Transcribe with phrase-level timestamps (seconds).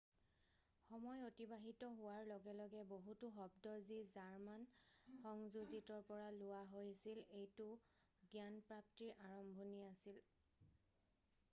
[0.85, 4.65] সময় অতিবাহিত হোৱাৰ লগে লগে বহুতো শব্দ যি জাৰ্মান
[5.27, 10.29] সংযোজিতৰ পৰা লোৱা হৈছিল৷ এইটো জ্ঞানপ্ৰাপ্তিৰ আৰম্ভণি আছিল৷